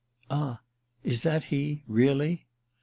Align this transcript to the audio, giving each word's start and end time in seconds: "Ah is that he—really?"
"Ah 0.31 0.61
is 1.03 1.21
that 1.21 1.43
he—really?" 1.43 2.47